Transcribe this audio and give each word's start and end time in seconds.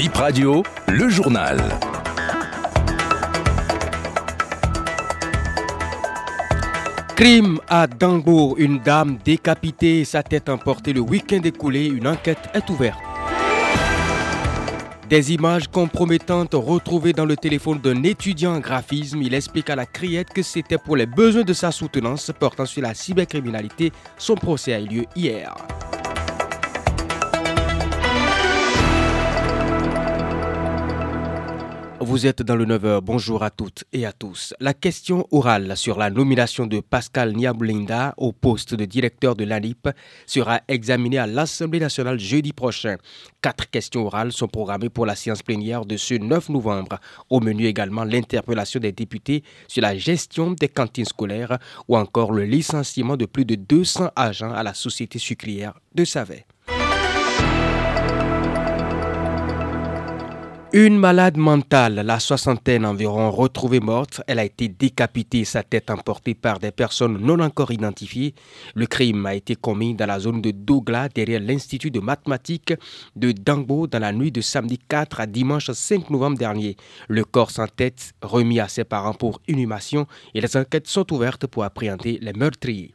Bip 0.00 0.16
Radio, 0.16 0.62
le 0.88 1.10
journal. 1.10 1.58
Crime 7.14 7.60
à 7.68 7.86
Dango, 7.86 8.54
une 8.56 8.78
dame 8.78 9.18
décapitée, 9.22 10.06
sa 10.06 10.22
tête 10.22 10.48
emportée 10.48 10.94
le 10.94 11.00
week-end 11.00 11.42
écoulé, 11.44 11.84
une 11.84 12.08
enquête 12.08 12.48
est 12.54 12.70
ouverte. 12.70 12.98
Des 15.10 15.34
images 15.34 15.68
compromettantes 15.68 16.54
retrouvées 16.54 17.12
dans 17.12 17.26
le 17.26 17.36
téléphone 17.36 17.78
d'un 17.78 18.02
étudiant 18.02 18.54
en 18.54 18.60
graphisme. 18.60 19.20
Il 19.20 19.34
explique 19.34 19.68
à 19.68 19.76
la 19.76 19.84
criette 19.84 20.30
que 20.30 20.42
c'était 20.42 20.78
pour 20.78 20.96
les 20.96 21.04
besoins 21.04 21.44
de 21.44 21.52
sa 21.52 21.72
soutenance 21.72 22.32
portant 22.40 22.64
sur 22.64 22.80
la 22.80 22.94
cybercriminalité. 22.94 23.92
Son 24.16 24.34
procès 24.34 24.72
a 24.72 24.80
eu 24.80 24.86
lieu 24.86 25.04
hier. 25.14 25.54
Vous 32.10 32.26
êtes 32.26 32.42
dans 32.42 32.56
le 32.56 32.66
9h. 32.66 33.02
Bonjour 33.02 33.44
à 33.44 33.50
toutes 33.50 33.84
et 33.92 34.04
à 34.04 34.10
tous. 34.10 34.52
La 34.58 34.74
question 34.74 35.28
orale 35.30 35.76
sur 35.76 35.96
la 35.96 36.10
nomination 36.10 36.66
de 36.66 36.80
Pascal 36.80 37.36
Niablinda 37.36 38.14
au 38.16 38.32
poste 38.32 38.74
de 38.74 38.84
directeur 38.84 39.36
de 39.36 39.44
l'ANIP 39.44 39.88
sera 40.26 40.60
examinée 40.66 41.18
à 41.18 41.28
l'Assemblée 41.28 41.78
nationale 41.78 42.18
jeudi 42.18 42.52
prochain. 42.52 42.96
Quatre 43.40 43.70
questions 43.70 44.06
orales 44.06 44.32
sont 44.32 44.48
programmées 44.48 44.88
pour 44.88 45.06
la 45.06 45.14
séance 45.14 45.44
plénière 45.44 45.86
de 45.86 45.96
ce 45.96 46.14
9 46.14 46.48
novembre. 46.48 46.98
Au 47.28 47.38
menu 47.38 47.66
également 47.66 48.02
l'interpellation 48.02 48.80
des 48.80 48.90
députés 48.90 49.44
sur 49.68 49.82
la 49.82 49.96
gestion 49.96 50.50
des 50.50 50.68
cantines 50.68 51.04
scolaires 51.04 51.60
ou 51.86 51.96
encore 51.96 52.32
le 52.32 52.42
licenciement 52.42 53.16
de 53.16 53.26
plus 53.26 53.44
de 53.44 53.54
200 53.54 54.10
agents 54.16 54.52
à 54.52 54.64
la 54.64 54.74
société 54.74 55.20
sucrière 55.20 55.78
de 55.94 56.04
Savet. 56.04 56.44
Une 60.72 60.96
malade 60.96 61.36
mentale, 61.36 61.94
la 61.96 62.20
soixantaine 62.20 62.86
environ, 62.86 63.32
retrouvée 63.32 63.80
morte. 63.80 64.22
Elle 64.28 64.38
a 64.38 64.44
été 64.44 64.68
décapitée, 64.68 65.44
sa 65.44 65.64
tête 65.64 65.90
emportée 65.90 66.36
par 66.36 66.60
des 66.60 66.70
personnes 66.70 67.18
non 67.18 67.40
encore 67.40 67.72
identifiées. 67.72 68.36
Le 68.76 68.86
crime 68.86 69.26
a 69.26 69.34
été 69.34 69.56
commis 69.56 69.96
dans 69.96 70.06
la 70.06 70.20
zone 70.20 70.40
de 70.40 70.52
Douglas, 70.52 71.08
derrière 71.12 71.40
l'Institut 71.40 71.90
de 71.90 71.98
mathématiques 71.98 72.72
de 73.16 73.32
Dangbo, 73.32 73.88
dans 73.88 73.98
la 73.98 74.12
nuit 74.12 74.30
de 74.30 74.40
samedi 74.40 74.78
4 74.78 75.18
à 75.18 75.26
dimanche 75.26 75.72
5 75.72 76.08
novembre 76.08 76.38
dernier. 76.38 76.76
Le 77.08 77.24
corps 77.24 77.50
sans 77.50 77.66
tête, 77.66 78.12
remis 78.22 78.60
à 78.60 78.68
ses 78.68 78.84
parents 78.84 79.14
pour 79.14 79.40
inhumation, 79.48 80.06
et 80.34 80.40
les 80.40 80.56
enquêtes 80.56 80.86
sont 80.86 81.12
ouvertes 81.12 81.48
pour 81.48 81.64
appréhender 81.64 82.20
les 82.22 82.32
meurtriers. 82.32 82.94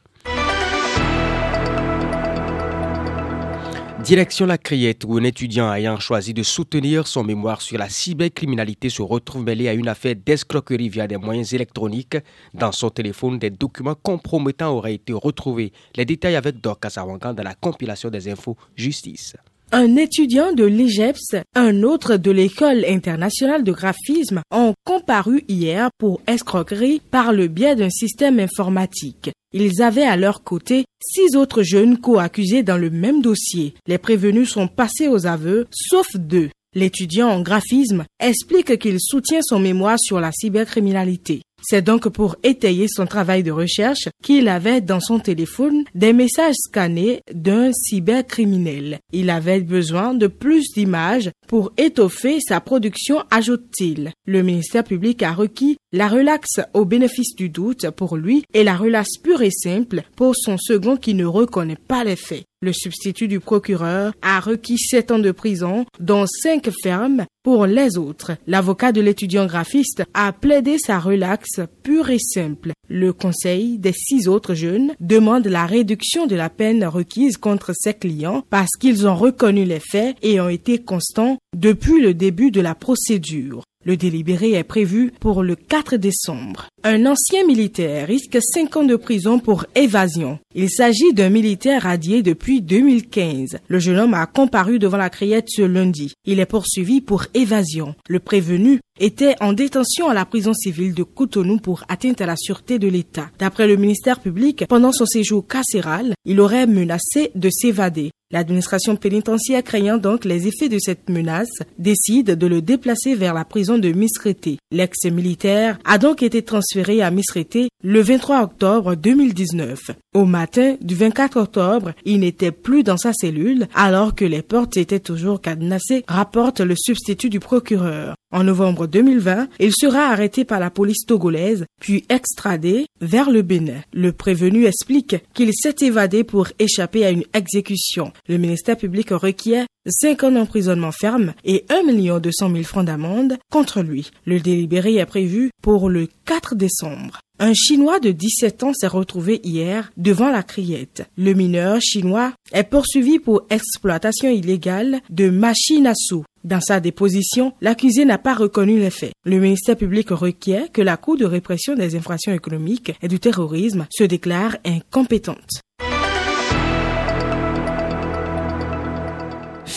Direction 4.05 4.45
la 4.45 4.59
Criette, 4.59 5.03
où 5.03 5.17
un 5.17 5.23
étudiant 5.23 5.73
ayant 5.73 5.99
choisi 5.99 6.31
de 6.31 6.43
soutenir 6.43 7.07
son 7.07 7.23
mémoire 7.23 7.59
sur 7.59 7.79
la 7.79 7.89
cybercriminalité 7.89 8.91
se 8.91 9.01
retrouve 9.01 9.43
mêlé 9.43 9.67
à 9.67 9.73
une 9.73 9.87
affaire 9.87 10.13
d'escroquerie 10.15 10.89
via 10.89 11.07
des 11.07 11.17
moyens 11.17 11.53
électroniques. 11.53 12.15
Dans 12.53 12.71
son 12.71 12.91
téléphone, 12.91 13.39
des 13.39 13.49
documents 13.49 13.95
compromettants 13.95 14.77
auraient 14.77 14.93
été 14.93 15.11
retrouvés. 15.11 15.73
Les 15.95 16.05
détails 16.05 16.35
avec 16.35 16.61
Doc 16.61 16.81
Kassawangan 16.81 17.33
dans 17.33 17.41
la 17.41 17.55
compilation 17.55 18.11
des 18.11 18.29
infos 18.29 18.55
Justice. 18.75 19.35
Un 19.71 19.95
étudiant 19.95 20.53
de 20.53 20.63
l'IGEPS, 20.63 21.35
un 21.55 21.83
autre 21.83 22.17
de 22.17 22.31
l'École 22.31 22.85
internationale 22.85 23.63
de 23.63 23.71
graphisme 23.71 24.41
ont 24.51 24.73
comparu 24.85 25.43
hier 25.47 25.89
pour 25.97 26.21
escroquerie 26.27 27.01
par 27.11 27.33
le 27.33 27.47
biais 27.47 27.75
d'un 27.75 27.89
système 27.89 28.39
informatique. 28.39 29.31
Ils 29.53 29.81
avaient 29.81 30.03
à 30.03 30.17
leur 30.17 30.43
côté 30.43 30.85
six 31.01 31.35
autres 31.35 31.63
jeunes 31.63 31.97
co-accusés 31.97 32.63
dans 32.63 32.77
le 32.77 32.89
même 32.89 33.21
dossier. 33.21 33.73
Les 33.87 33.97
prévenus 33.97 34.49
sont 34.49 34.67
passés 34.67 35.07
aux 35.07 35.25
aveux, 35.25 35.67
sauf 35.71 36.07
deux. 36.15 36.49
L'étudiant 36.75 37.29
en 37.29 37.41
graphisme 37.41 38.03
explique 38.19 38.77
qu'il 38.77 38.99
soutient 38.99 39.39
son 39.41 39.59
mémoire 39.59 39.97
sur 39.97 40.19
la 40.19 40.31
cybercriminalité. 40.31 41.41
C'est 41.67 41.81
donc 41.81 42.09
pour 42.09 42.35
étayer 42.43 42.85
son 42.87 43.07
travail 43.07 43.41
de 43.41 43.51
recherche 43.51 44.07
qu'il 44.21 44.49
avait 44.49 44.81
dans 44.81 44.99
son 44.99 45.17
téléphone 45.17 45.83
des 45.95 46.13
messages 46.13 46.53
scannés 46.57 47.21
d'un 47.33 47.71
cybercriminel. 47.73 48.99
Il 49.11 49.31
avait 49.31 49.61
besoin 49.61 50.13
de 50.13 50.27
plus 50.27 50.71
d'images 50.75 51.31
pour 51.47 51.71
étoffer 51.77 52.39
sa 52.39 52.61
production, 52.61 53.23
ajoute-t-il. 53.31 54.11
Le 54.27 54.43
ministère 54.43 54.83
public 54.83 55.23
a 55.23 55.33
requis 55.33 55.77
la 55.95 56.09
relaxe 56.09 56.59
au 56.73 56.83
bénéfice 56.83 57.35
du 57.37 57.47
doute 57.47 57.89
pour 57.91 58.17
lui 58.17 58.43
et 58.53 58.65
la 58.65 58.75
relaxe 58.75 59.17
pure 59.17 59.41
et 59.41 59.49
simple 59.49 60.03
pour 60.17 60.35
son 60.35 60.57
second 60.57 60.97
qui 60.97 61.13
ne 61.13 61.23
reconnaît 61.23 61.77
pas 61.77 62.03
les 62.03 62.17
faits. 62.17 62.43
Le 62.61 62.73
substitut 62.73 63.29
du 63.29 63.39
procureur 63.39 64.13
a 64.21 64.41
requis 64.41 64.77
sept 64.77 65.11
ans 65.11 65.19
de 65.19 65.31
prison, 65.31 65.85
dont 66.01 66.25
cinq 66.25 66.69
fermes 66.83 67.25
pour 67.43 67.65
les 67.65 67.97
autres. 67.97 68.33
L'avocat 68.45 68.91
de 68.91 68.99
l'étudiant 68.99 69.45
graphiste 69.45 70.03
a 70.13 70.33
plaidé 70.33 70.77
sa 70.79 70.99
relaxe 70.99 71.61
pure 71.83 72.09
et 72.09 72.19
simple. 72.19 72.71
Le 72.89 73.13
conseil 73.13 73.77
des 73.77 73.93
six 73.93 74.27
autres 74.27 74.53
jeunes 74.53 74.93
demande 74.99 75.47
la 75.47 75.65
réduction 75.65 76.27
de 76.27 76.35
la 76.35 76.49
peine 76.49 76.83
requise 76.85 77.37
contre 77.37 77.71
ses 77.73 77.93
clients 77.93 78.43
parce 78.49 78.71
qu'ils 78.77 79.07
ont 79.07 79.15
reconnu 79.15 79.63
les 79.63 79.79
faits 79.79 80.17
et 80.21 80.41
ont 80.41 80.49
été 80.49 80.79
constants 80.79 81.37
depuis 81.55 82.01
le 82.01 82.13
début 82.13 82.51
de 82.51 82.61
la 82.61 82.75
procédure. 82.75 83.63
Le 83.85 83.97
délibéré 83.97 84.53
est 84.53 84.63
prévu 84.63 85.13
pour 85.19 85.43
le 85.43 85.55
4 85.55 85.97
décembre. 85.97 86.65
Un 86.83 87.05
ancien 87.05 87.45
militaire 87.45 88.07
risque 88.07 88.39
5 88.41 88.77
ans 88.77 88.83
de 88.83 88.95
prison 88.95 89.37
pour 89.37 89.65
évasion. 89.75 90.39
Il 90.55 90.71
s'agit 90.71 91.13
d'un 91.13 91.29
militaire 91.29 91.83
radié 91.83 92.23
depuis 92.23 92.63
2015. 92.63 93.59
Le 93.67 93.79
jeune 93.79 93.99
homme 93.99 94.15
a 94.15 94.25
comparu 94.25 94.79
devant 94.79 94.97
la 94.97 95.11
criette 95.11 95.49
ce 95.49 95.61
lundi. 95.61 96.13
Il 96.25 96.39
est 96.39 96.47
poursuivi 96.47 96.99
pour 96.99 97.25
évasion. 97.35 97.93
Le 98.09 98.19
prévenu 98.19 98.79
était 98.99 99.35
en 99.39 99.53
détention 99.53 100.09
à 100.09 100.15
la 100.15 100.25
prison 100.25 100.53
civile 100.55 100.95
de 100.95 101.03
Cotonou 101.03 101.57
pour 101.57 101.83
atteinte 101.87 102.21
à 102.21 102.25
la 102.25 102.37
sûreté 102.37 102.79
de 102.79 102.87
l'État. 102.87 103.29
D'après 103.37 103.67
le 103.67 103.75
ministère 103.75 104.19
public, 104.19 104.65
pendant 104.67 104.93
son 104.93 105.05
séjour 105.05 105.45
carcéral, 105.45 106.15
il 106.25 106.39
aurait 106.39 106.65
menacé 106.65 107.31
de 107.35 107.49
s'évader. 107.51 108.11
L'administration 108.31 108.95
pénitentiaire 108.95 109.63
craignant 109.63 109.97
donc 109.97 110.25
les 110.25 110.47
effets 110.47 110.67
de 110.67 110.79
cette 110.79 111.09
menace 111.09 111.59
décide 111.77 112.31
de 112.31 112.47
le 112.47 112.61
déplacer 112.61 113.13
vers 113.13 113.35
la 113.35 113.45
prison 113.45 113.77
de 113.77 113.91
Misrété. 113.91 114.57
L'ex-militaire 114.71 115.77
a 115.85 115.99
donc 115.99 116.23
été 116.23 116.41
transféré 116.41 117.03
à 117.03 117.11
Misrété 117.11 117.69
le 117.83 118.01
23 118.01 118.41
octobre 118.41 118.95
2019. 118.95 119.91
Au 120.15 120.25
matin 120.25 120.75
du 120.81 120.95
24 120.95 121.37
octobre, 121.37 121.93
il 122.03 122.21
n'était 122.21 122.51
plus 122.51 122.81
dans 122.81 122.97
sa 122.97 123.13
cellule 123.13 123.67
alors 123.75 124.15
que 124.15 124.25
les 124.25 124.41
portes 124.41 124.75
étaient 124.75 124.99
toujours 124.99 125.39
cadenassées, 125.39 126.03
rapporte 126.07 126.61
le 126.61 126.75
substitut 126.75 127.29
du 127.29 127.39
procureur. 127.39 128.15
En 128.31 128.43
novembre 128.43 128.87
2020, 128.87 129.47
il 129.59 129.71
sera 129.73 130.07
arrêté 130.07 130.45
par 130.45 130.59
la 130.59 130.71
police 130.71 131.05
togolaise, 131.05 131.65
puis 131.79 132.05
extradé 132.09 132.87
vers 132.99 133.29
le 133.29 133.43
Bénin. 133.43 133.81
Le 133.93 134.11
prévenu 134.11 134.65
explique 134.65 135.15
qu'il 135.33 135.51
s'est 135.53 135.75
évadé 135.81 136.23
pour 136.23 136.47
échapper 136.57 137.05
à 137.05 137.11
une 137.11 137.23
exécution. 137.33 138.11
Le 138.27 138.37
ministère 138.37 138.77
public 138.77 139.09
requiert 139.11 139.67
5 139.87 140.23
ans 140.23 140.31
d'emprisonnement 140.31 140.91
ferme 140.91 141.33
et 141.43 141.65
1 141.69 142.19
200 142.19 142.51
000 142.51 142.63
francs 142.63 142.85
d'amende 142.85 143.37
contre 143.51 143.81
lui. 143.81 144.09
Le 144.25 144.39
délibéré 144.39 144.95
est 144.95 145.05
prévu 145.05 145.51
pour 145.61 145.89
le 145.89 146.07
4 146.25 146.55
décembre. 146.55 147.19
Un 147.37 147.53
Chinois 147.53 147.99
de 147.99 148.11
17 148.11 148.63
ans 148.63 148.73
s'est 148.73 148.87
retrouvé 148.87 149.41
hier 149.43 149.91
devant 149.97 150.29
la 150.29 150.41
criette. 150.41 151.05
Le 151.17 151.33
mineur 151.33 151.81
chinois 151.81 152.31
est 152.53 152.63
poursuivi 152.63 153.19
pour 153.19 153.45
exploitation 153.49 154.29
illégale 154.29 155.01
de 155.09 155.29
machines 155.29 155.85
à 155.85 155.93
sous. 155.95 156.23
Dans 156.45 156.61
sa 156.61 156.79
déposition, 156.79 157.53
l'accusé 157.59 158.05
n'a 158.05 158.19
pas 158.19 158.35
reconnu 158.35 158.77
les 158.77 158.91
faits. 158.91 159.13
Le 159.25 159.39
ministère 159.39 159.75
public 159.75 160.11
requiert 160.11 160.71
que 160.71 160.83
la 160.83 160.95
Cour 160.95 161.17
de 161.17 161.25
répression 161.25 161.73
des 161.73 161.95
infractions 161.95 162.33
économiques 162.33 162.93
et 163.01 163.07
du 163.07 163.19
terrorisme 163.19 163.87
se 163.89 164.03
déclare 164.03 164.55
incompétente. 164.63 165.61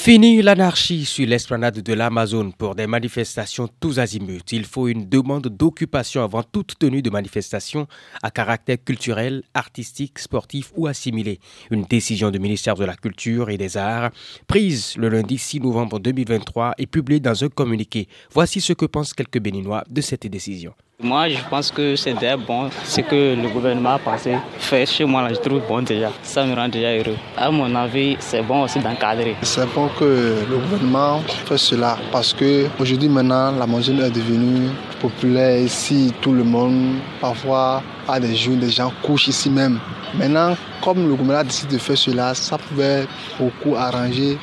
Fini 0.08 0.40
l'anarchie 0.40 1.04
sur 1.04 1.26
l'esplanade 1.26 1.82
de 1.82 1.92
l'Amazone 1.92 2.54
pour 2.54 2.74
des 2.74 2.86
manifestations 2.86 3.68
tous 3.78 3.98
azimuts. 3.98 4.40
Il 4.52 4.64
faut 4.64 4.88
une 4.88 5.06
demande 5.06 5.48
d'occupation 5.48 6.24
avant 6.24 6.42
toute 6.42 6.78
tenue 6.78 7.02
de 7.02 7.10
manifestation 7.10 7.86
à 8.22 8.30
caractère 8.30 8.82
culturel, 8.82 9.42
artistique, 9.52 10.18
sportif 10.18 10.72
ou 10.76 10.86
assimilé. 10.86 11.40
Une 11.70 11.82
décision 11.82 12.30
du 12.30 12.38
ministère 12.38 12.76
de 12.76 12.86
la 12.86 12.96
Culture 12.96 13.50
et 13.50 13.58
des 13.58 13.76
Arts 13.76 14.10
prise 14.46 14.96
le 14.96 15.10
lundi 15.10 15.36
6 15.36 15.60
novembre 15.60 15.98
2023 15.98 16.76
et 16.78 16.86
publiée 16.86 17.20
dans 17.20 17.44
un 17.44 17.50
communiqué. 17.50 18.08
Voici 18.32 18.62
ce 18.62 18.72
que 18.72 18.86
pensent 18.86 19.12
quelques 19.12 19.40
Béninois 19.40 19.84
de 19.90 20.00
cette 20.00 20.26
décision. 20.26 20.72
Moi, 21.00 21.28
je 21.28 21.38
pense 21.48 21.70
que 21.70 21.94
c'est 21.94 22.14
déjà 22.14 22.36
bon. 22.36 22.70
Ce 22.84 23.00
que 23.02 23.36
le 23.40 23.48
gouvernement 23.50 23.90
a 23.90 23.98
pensé 24.00 24.36
faire 24.58 24.84
chez 24.84 25.04
moi, 25.04 25.28
je 25.28 25.36
trouve 25.36 25.62
bon 25.68 25.80
déjà. 25.80 26.10
Ça 26.24 26.44
me 26.44 26.52
rend 26.56 26.68
déjà 26.68 26.92
heureux. 26.92 27.14
À 27.36 27.52
mon 27.52 27.72
avis, 27.76 28.16
c'est 28.18 28.42
bon 28.42 28.64
aussi 28.64 28.80
d'encadrer. 28.80 29.36
C'est 29.42 29.72
bon 29.72 29.88
que 29.96 30.34
le 30.50 30.56
gouvernement 30.58 31.20
fasse 31.44 31.62
cela 31.62 31.96
parce 32.10 32.34
que 32.34 32.66
aujourd'hui, 32.80 33.08
maintenant, 33.08 33.52
la 33.52 33.64
montagne 33.64 34.00
est 34.00 34.10
devenue 34.10 34.70
populaire 35.00 35.60
ici. 35.60 36.12
Tout 36.20 36.32
le 36.32 36.42
monde, 36.42 36.96
parfois, 37.20 37.80
a 38.08 38.18
des 38.18 38.34
jours, 38.34 38.56
des 38.56 38.70
gens 38.70 38.92
couchent 39.00 39.28
ici 39.28 39.50
même. 39.50 39.78
Maintenant, 40.14 40.56
comme 40.82 41.08
le 41.08 41.14
gouvernement 41.14 41.44
décide 41.44 41.68
de 41.68 41.78
faire 41.78 41.96
cela, 41.96 42.34
ça 42.34 42.58
pouvait 42.58 43.06
beaucoup 43.38 43.76
arranger 43.76 44.36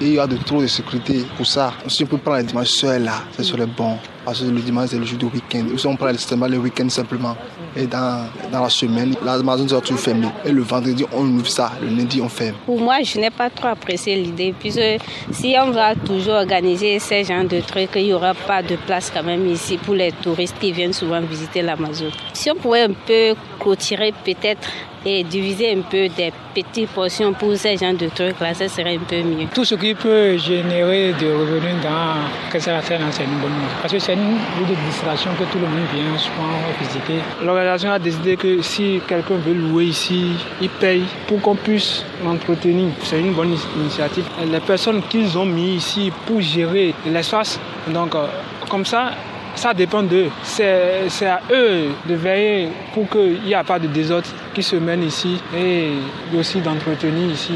Et 0.00 0.06
il 0.06 0.14
y 0.14 0.18
a 0.18 0.26
de 0.26 0.38
trop 0.38 0.62
de 0.62 0.68
sécurité 0.68 1.26
pour 1.36 1.46
ça. 1.46 1.74
Si 1.86 2.04
on 2.04 2.06
peut 2.06 2.16
prendre 2.16 2.38
les 2.38 2.64
seuls 2.64 3.04
là, 3.04 3.24
ce 3.36 3.42
serait 3.42 3.66
bon. 3.66 3.98
Le 4.28 4.60
dimanche, 4.60 4.90
c'est 4.90 4.98
le 4.98 5.04
jour 5.06 5.18
du 5.18 5.24
week-end. 5.26 5.64
Si 5.76 5.86
on 5.86 5.96
prend 5.96 6.06
le 6.08 6.48
le 6.48 6.58
week-end 6.58 6.88
simplement. 6.90 7.34
Et 7.74 7.86
dans, 7.86 8.26
dans 8.52 8.62
la 8.62 8.68
semaine, 8.68 9.14
la 9.24 9.38
maison 9.38 9.66
sera 9.66 9.80
toujours 9.80 10.00
fermée. 10.00 10.28
Et 10.44 10.52
le 10.52 10.62
vendredi, 10.62 11.04
on 11.12 11.24
ouvre 11.24 11.48
ça. 11.48 11.72
Le 11.80 11.88
lundi, 11.88 12.20
on 12.20 12.28
ferme. 12.28 12.56
Pour 12.66 12.80
moi, 12.80 12.96
je 13.02 13.18
n'ai 13.18 13.30
pas 13.30 13.48
trop 13.48 13.68
apprécié 13.68 14.16
l'idée. 14.16 14.54
Puisque 14.58 14.80
si 15.32 15.54
on 15.62 15.70
va 15.70 15.94
toujours 15.94 16.34
organiser 16.34 16.98
ces 16.98 17.24
genres 17.24 17.44
de 17.44 17.60
trucs, 17.60 17.90
il 17.96 18.04
n'y 18.04 18.12
aura 18.12 18.34
pas 18.34 18.62
de 18.62 18.76
place 18.76 19.10
quand 19.14 19.22
même 19.22 19.46
ici 19.46 19.78
pour 19.78 19.94
les 19.94 20.12
touristes 20.12 20.56
qui 20.60 20.72
viennent 20.72 20.92
souvent 20.92 21.20
visiter 21.20 21.62
l'Amazon. 21.62 22.10
Si 22.34 22.50
on 22.50 22.54
pouvait 22.56 22.82
un 22.82 22.92
peu 22.92 23.34
clôturer 23.58 24.12
peut-être 24.24 24.68
et 25.04 25.22
diviser 25.24 25.72
un 25.72 25.82
peu 25.82 26.08
des 26.08 26.32
petites 26.54 26.90
portions 26.90 27.32
pour 27.32 27.56
ces 27.56 27.76
gens 27.76 27.92
de 27.92 28.08
trucs 28.08 28.40
là, 28.40 28.52
ça 28.52 28.68
serait 28.68 28.96
un 28.96 29.00
peu 29.00 29.22
mieux. 29.22 29.46
Tout 29.54 29.64
ce 29.64 29.74
qui 29.76 29.94
peut 29.94 30.36
générer 30.36 31.12
des 31.18 31.32
revenus 31.32 31.82
dans 31.82 32.50
que 32.50 32.58
ça 32.58 32.80
c'est 32.82 32.96
une 32.96 33.38
bonne 33.40 33.50
chose. 33.50 33.78
Parce 33.80 33.92
que 33.92 33.98
c'est 33.98 34.14
une 34.14 34.38
de 34.66 34.74
distraction 34.86 35.30
que 35.38 35.44
tout 35.44 35.58
le 35.58 35.66
monde 35.66 35.86
vient 35.94 36.18
souvent 36.18 36.58
visiter. 36.80 37.20
L'organisation 37.42 37.92
a 37.92 37.98
décidé 37.98 38.36
que 38.36 38.60
si 38.62 39.00
quelqu'un 39.06 39.36
veut 39.36 39.54
louer 39.54 39.86
ici, 39.86 40.32
il 40.60 40.68
paye 40.68 41.04
pour 41.26 41.40
qu'on 41.40 41.54
puisse 41.54 42.04
l'entretenir. 42.24 42.90
C'est 43.02 43.20
une 43.20 43.34
bonne 43.34 43.56
initiative. 43.76 44.24
Les 44.50 44.60
personnes 44.60 45.02
qu'ils 45.08 45.38
ont 45.38 45.46
mis 45.46 45.76
ici 45.76 46.12
pour 46.26 46.40
gérer 46.40 46.94
l'espace, 47.06 47.60
donc 47.88 48.14
euh, 48.14 48.26
comme 48.68 48.84
ça, 48.84 49.12
ça 49.58 49.74
dépend 49.74 50.02
d'eux. 50.02 50.30
C'est 50.42 51.26
à 51.26 51.40
eux 51.50 51.88
de 52.08 52.14
veiller 52.14 52.68
pour 52.94 53.08
qu'il 53.08 53.42
n'y 53.42 53.52
ait 53.52 53.64
pas 53.64 53.78
de 53.78 53.88
désordre 53.88 54.28
qui 54.54 54.62
se 54.62 54.76
mène 54.76 55.02
ici 55.02 55.40
et 55.54 55.90
aussi 56.36 56.60
d'entretenir 56.60 57.30
ici. 57.30 57.54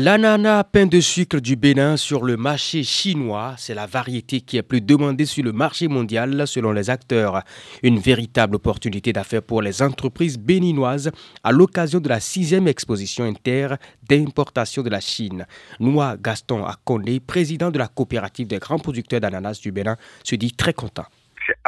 L'ananas 0.00 0.62
pain 0.62 0.86
de 0.86 1.00
sucre 1.00 1.40
du 1.40 1.56
Bénin 1.56 1.96
sur 1.96 2.22
le 2.22 2.36
marché 2.36 2.84
chinois, 2.84 3.56
c'est 3.58 3.74
la 3.74 3.86
variété 3.86 4.40
qui 4.40 4.56
est 4.56 4.62
plus 4.62 4.80
demandée 4.80 5.26
sur 5.26 5.42
le 5.42 5.52
marché 5.52 5.88
mondial 5.88 6.46
selon 6.46 6.70
les 6.70 6.88
acteurs. 6.88 7.42
Une 7.82 7.98
véritable 7.98 8.54
opportunité 8.54 9.12
d'affaires 9.12 9.42
pour 9.42 9.60
les 9.60 9.82
entreprises 9.82 10.38
béninoises 10.38 11.10
à 11.42 11.50
l'occasion 11.50 11.98
de 11.98 12.08
la 12.08 12.20
sixième 12.20 12.68
exposition 12.68 13.24
inter 13.24 13.74
d'importation 14.08 14.84
de 14.84 14.90
la 14.90 15.00
Chine. 15.00 15.48
Noah 15.80 16.16
Gaston 16.16 16.64
Akondé, 16.64 17.18
président 17.18 17.72
de 17.72 17.78
la 17.80 17.88
coopérative 17.88 18.46
des 18.46 18.58
grands 18.58 18.78
producteurs 18.78 19.20
d'ananas 19.20 19.58
du 19.60 19.72
Bénin, 19.72 19.96
se 20.22 20.36
dit 20.36 20.52
très 20.52 20.74
content 20.74 21.06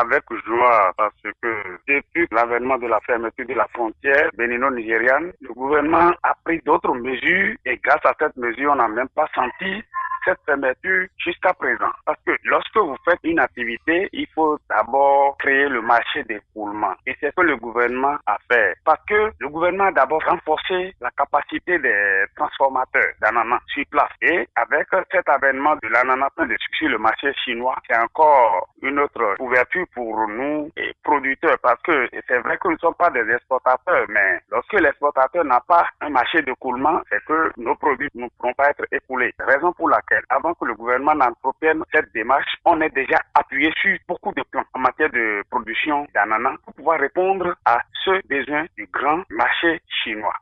avec 0.00 0.25
joie 0.47 0.93
parce 0.97 1.14
que 1.43 1.55
depuis 1.87 2.26
l'avènement 2.31 2.79
de 2.79 2.87
la 2.87 3.00
fermeture 3.00 3.47
de 3.47 3.55
la 3.55 3.67
frontière 3.69 4.31
bénino-nigériane, 4.37 5.32
le 5.41 5.52
gouvernement 5.52 6.12
a 6.23 6.35
pris 6.44 6.61
d'autres 6.64 6.94
mesures 6.94 7.56
et 7.67 7.76
grâce 7.85 8.05
à 8.05 8.14
cette 8.19 8.37
mesure, 8.37 8.73
on 8.73 8.76
n'a 8.76 8.88
même 8.88 9.08
pas 9.14 9.29
senti 9.35 9.82
cette 10.25 10.41
fermeture 10.47 11.07
jusqu'à 11.19 11.53
présent. 11.55 11.91
Parce 12.05 12.19
que 12.27 12.33
lorsque 12.45 12.77
vous 12.77 12.97
faites 13.05 13.21
une 13.25 13.39
activité, 13.39 14.09
il 14.13 14.27
faut 14.35 14.59
d'abord 14.69 15.37
créer 15.39 15.69
le 15.69 15.83
marché 15.83 16.23
d'écoulement. 16.25 16.95
Et 17.07 17.17
c'est 17.21 17.31
ce 17.31 17.37
que 17.37 17.43
le 17.43 17.57
gouvernement 17.57 18.17
a 18.27 18.37
fait. 18.51 18.75
Parce 18.85 19.05
que 19.07 19.33
le 19.39 19.49
gouvernement 19.49 19.85
a 19.85 19.93
d'abord 19.93 20.23
renforcé 20.25 20.95
la 21.01 21.11
capacité 21.11 21.79
des 21.79 22.25
transformateurs 22.37 23.13
d'ananas 23.21 23.61
sur 23.69 23.85
place. 23.91 24.11
Et 24.23 24.49
avec 24.57 24.87
cet 25.11 25.29
avènement 25.29 25.77
de 25.83 25.89
l'ananas 25.89 26.31
sur 26.79 26.89
le 26.89 26.99
marché 26.99 27.33
chinois, 27.45 27.77
c'est 27.89 27.97
encore 27.97 28.69
une 28.83 28.99
autre 28.99 29.37
ouverture 29.39 29.87
pour 29.95 30.29
nous 30.29 30.71
et 30.77 30.93
producteurs. 31.03 31.59
Parce 31.63 31.81
que 31.83 32.09
c'est 32.29 32.39
vrai 32.39 32.57
que 32.59 32.69
nous 32.69 32.75
ne 32.75 32.79
sommes 32.79 32.95
pas 32.95 33.11
des 33.11 33.29
exportateurs, 33.31 34.07
mais 34.09 34.41
lorsque 34.51 34.73
l'exportateur 34.75 35.45
n'a 35.45 35.61
pas 35.61 35.87
un 36.01 36.11
marché 36.11 36.43
d'écoulement, 36.43 37.01
c'est 37.11 37.23
que 37.25 37.53
nos 37.57 37.75
produits 37.75 38.11
ne 38.15 38.29
pourront 38.39 38.55
pas 38.55 38.71
être 38.71 38.85
écoulés. 38.93 39.33
Raison 39.39 39.73
pour 39.73 39.89
laquelle 39.89 40.10
avant 40.29 40.55
que 40.55 40.65
le 40.65 40.75
gouvernement 40.75 41.15
n'entreprenne 41.15 41.83
cette 41.93 42.12
démarche, 42.12 42.53
on 42.65 42.81
est 42.81 42.95
déjà 42.95 43.19
appuyé 43.35 43.73
sur 43.81 43.97
beaucoup 44.09 44.33
de 44.35 44.43
plans 44.51 44.65
en 44.75 44.81
matière 44.81 45.11
de 45.11 45.43
production 45.51 46.07
d'ananas 46.15 46.57
pour 46.65 46.75
pouvoir 46.75 47.01
répondre 47.01 47.55
à 47.65 47.81
ce 48.05 48.27
besoin 48.27 48.67
du 48.77 48.87
grand 48.93 49.23
marché 49.31 49.81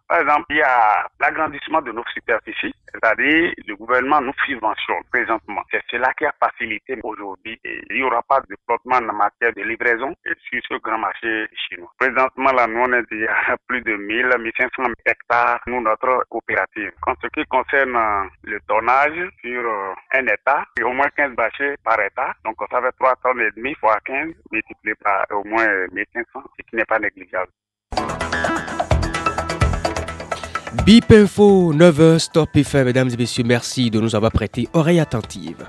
Par 0.08 0.20
exemple, 0.20 0.46
il 0.50 0.56
y 0.56 0.62
a 0.62 1.06
l'agrandissement 1.20 1.82
de 1.82 1.92
nos 1.92 2.04
superficies, 2.14 2.74
c'est-à-dire 2.92 3.52
le 3.66 3.76
gouvernement 3.76 4.20
nous 4.20 4.32
subventionne 4.46 5.02
présentement. 5.10 5.62
C'est 5.70 5.82
cela 5.90 6.12
qui 6.14 6.24
a 6.24 6.32
facilité 6.40 6.98
aujourd'hui 7.02 7.58
et 7.64 7.82
il 7.90 7.96
n'y 7.96 8.02
aura 8.02 8.22
pas 8.22 8.40
de 8.40 8.56
flottement 8.66 8.96
en 8.96 9.12
matière 9.12 9.52
de 9.54 9.62
livraison 9.62 10.14
sur 10.24 10.60
ce 10.68 10.74
grand 10.80 10.98
marché 10.98 11.46
chinois. 11.68 11.92
Présentement, 11.98 12.52
là, 12.52 12.66
nous, 12.66 12.80
on 12.80 12.92
est 12.92 13.10
déjà 13.10 13.56
plus 13.66 13.82
de 13.82 13.94
1000, 13.96 14.34
1500 14.38 14.82
hectares, 15.06 15.60
nous, 15.66 15.80
notre 15.80 16.24
coopérative. 16.28 16.92
En 17.06 17.14
ce 17.20 17.26
qui 17.28 17.44
concerne 17.46 18.28
le 18.44 18.60
tonnage 18.68 19.28
sur 19.42 19.64
euh, 19.64 19.94
un 20.14 20.26
État, 20.26 20.64
et 20.78 20.82
au 20.82 20.92
moins 20.92 21.08
15 21.16 21.34
bâchés 21.34 21.74
par 21.84 22.00
État. 22.00 22.34
Donc 22.44 22.56
ça 22.70 22.80
fait 22.80 22.92
3 22.98 23.16
tonnes 23.22 23.40
et 23.40 23.50
demi 23.56 23.74
fois 23.74 23.98
15 24.04 24.34
multiplié 24.50 24.94
par 25.02 25.26
au 25.30 25.44
moins 25.44 25.66
1500, 25.92 26.42
ce 26.56 26.62
qui 26.62 26.76
n'est 26.76 26.84
pas 26.84 26.98
négligeable. 26.98 27.50
BIP 30.72 31.12
Info 31.12 31.72
9h, 31.72 32.18
Stop 32.18 32.56
FM, 32.56 32.84
mesdames 32.84 33.08
et 33.10 33.16
messieurs, 33.16 33.44
merci 33.44 33.90
de 33.90 34.00
nous 34.00 34.14
avoir 34.14 34.32
prêté 34.32 34.68
oreille 34.74 35.00
attentive. 35.00 35.66